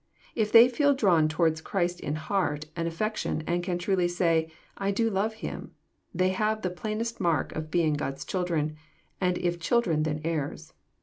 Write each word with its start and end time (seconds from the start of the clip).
If 0.33 0.51
they 0.51 0.67
feel 0.67 0.95
drawn 0.95 1.27
towards 1.27 1.61
Christ 1.61 1.99
in 1.99 2.15
heart 2.15 2.65
and 2.75 2.87
affection, 2.87 3.43
and 3.45 3.61
can 3.61 3.77
truly 3.77 4.07
say 4.07 4.51
''I 4.75 4.91
do 4.91 5.11
love 5.11 5.35
Him, 5.45 5.75
they 6.11 6.29
have 6.29 6.63
the 6.63 6.71
plainest 6.71 7.19
mark 7.21 7.51
of 7.51 7.69
being 7.69 7.93
God's 7.93 8.25
children, 8.25 8.75
and" 9.21 9.37
if 9.37 9.59
children 9.59 10.01
then 10.01 10.19
heirs." 10.23 10.73